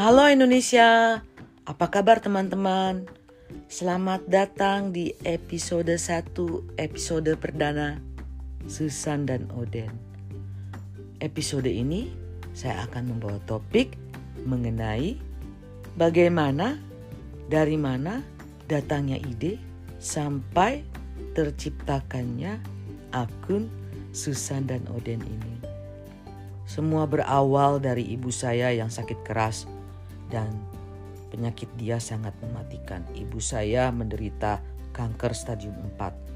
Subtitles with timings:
[0.00, 1.20] Halo Indonesia,
[1.68, 3.04] apa kabar teman-teman?
[3.68, 8.00] Selamat datang di episode 1, episode perdana
[8.64, 9.92] Susan dan Oden.
[11.20, 12.08] Episode ini
[12.56, 13.92] saya akan membawa topik
[14.48, 15.20] mengenai
[16.00, 16.80] bagaimana,
[17.52, 18.24] dari mana
[18.72, 19.60] datangnya ide
[20.00, 20.80] sampai
[21.36, 22.56] terciptakannya
[23.12, 23.68] akun
[24.16, 25.60] Susan dan Oden ini.
[26.64, 29.68] Semua berawal dari ibu saya yang sakit keras
[30.30, 30.54] dan
[31.30, 33.02] penyakit dia sangat mematikan.
[33.12, 34.62] Ibu saya menderita
[34.94, 36.30] kanker stadium 4.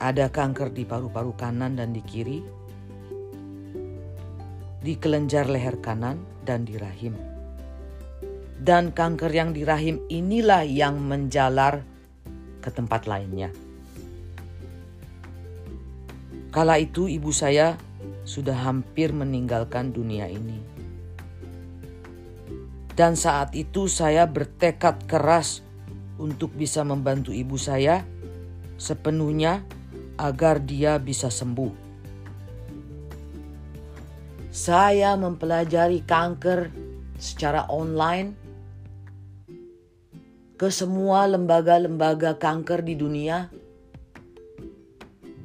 [0.00, 2.40] Ada kanker di paru-paru kanan dan di kiri,
[4.80, 7.12] di kelenjar leher kanan dan di rahim.
[8.60, 11.84] Dan kanker yang di rahim inilah yang menjalar
[12.60, 13.48] ke tempat lainnya.
[16.52, 17.76] Kala itu ibu saya
[18.24, 20.69] sudah hampir meninggalkan dunia ini.
[22.94, 25.62] Dan saat itu saya bertekad keras
[26.20, 28.04] untuk bisa membantu ibu saya
[28.76, 29.64] sepenuhnya
[30.20, 31.88] agar dia bisa sembuh.
[34.50, 36.68] Saya mempelajari kanker
[37.16, 38.36] secara online
[40.60, 43.48] ke semua lembaga-lembaga kanker di dunia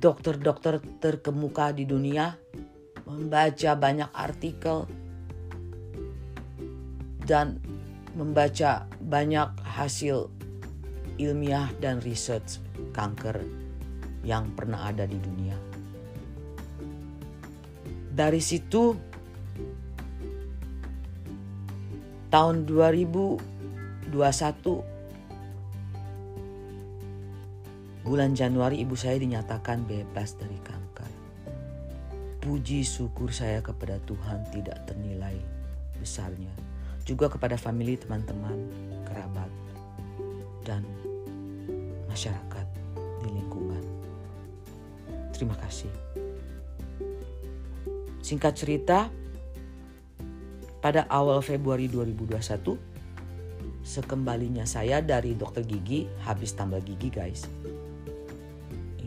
[0.05, 2.37] dokter-dokter terkemuka di dunia,
[3.09, 4.85] membaca banyak artikel,
[7.25, 7.57] dan
[8.15, 10.29] membaca banyak hasil
[11.19, 12.61] ilmiah dan research
[12.95, 13.43] kanker
[14.23, 15.57] yang pernah ada di dunia.
[18.15, 18.95] Dari situ
[22.31, 24.95] tahun 2021
[28.05, 31.09] Bulan Januari ibu saya dinyatakan bebas dari kanker.
[32.37, 35.33] Puji syukur saya kepada Tuhan tidak ternilai
[35.97, 36.74] besarnya.
[37.05, 38.57] Juga kepada famili teman-teman,
[39.05, 39.51] kerabat,
[40.65, 40.81] dan
[42.09, 42.65] masyarakat
[43.21, 43.83] di lingkungan.
[45.29, 45.93] Terima kasih.
[48.25, 49.13] Singkat cerita,
[50.81, 52.73] pada awal Februari 2021,
[53.85, 57.45] sekembalinya saya dari dokter gigi habis tambal gigi guys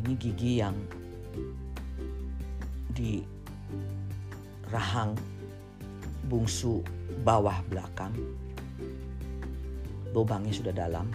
[0.09, 0.73] ini gigi yang
[2.97, 3.21] di
[4.73, 5.13] rahang
[6.29, 6.85] bungsu
[7.25, 8.13] bawah belakang.
[10.13, 11.09] Lubangnya sudah dalam.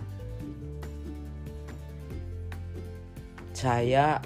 [3.54, 4.20] Saya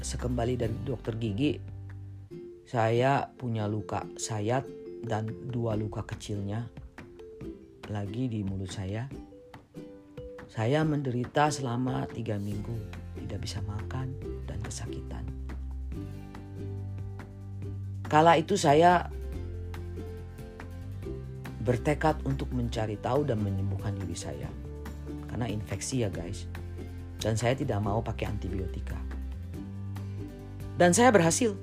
[0.00, 1.60] sekembali dari dokter gigi,
[2.64, 4.66] saya punya luka sayat
[5.04, 6.66] dan dua luka kecilnya
[7.92, 9.06] lagi di mulut saya.
[10.48, 12.74] Saya menderita selama tiga minggu
[13.20, 14.16] tidak bisa makan
[14.48, 15.24] dan kesakitan.
[18.06, 19.10] Kala itu saya
[21.64, 24.48] bertekad untuk mencari tahu dan menyembuhkan diri saya.
[25.26, 26.44] Karena infeksi ya guys.
[27.16, 29.00] Dan saya tidak mau pakai antibiotika.
[30.76, 31.56] Dan saya berhasil.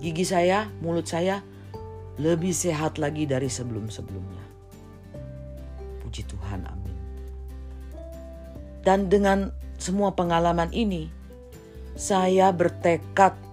[0.00, 1.44] Gigi saya, mulut saya
[2.16, 4.44] lebih sehat lagi dari sebelum-sebelumnya.
[6.04, 6.96] Puji Tuhan, amin.
[8.84, 9.48] Dan dengan
[9.80, 11.08] semua pengalaman ini,
[11.96, 13.43] saya bertekad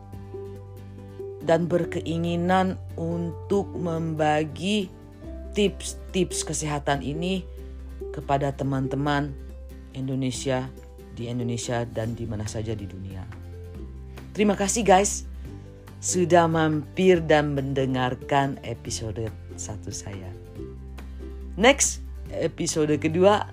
[1.52, 4.88] dan berkeinginan untuk membagi
[5.52, 7.44] tips-tips kesehatan ini
[8.16, 9.36] kepada teman-teman
[9.92, 10.72] Indonesia
[11.12, 13.28] di Indonesia dan di mana saja di dunia.
[14.32, 15.28] Terima kasih guys
[16.00, 19.28] sudah mampir dan mendengarkan episode
[19.60, 20.32] satu saya.
[21.60, 22.00] Next
[22.32, 23.52] episode kedua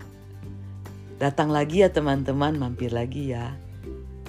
[1.19, 3.59] Datang lagi ya teman-teman, mampir lagi ya.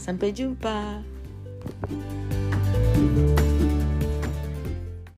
[0.01, 1.05] Sampai jumpa.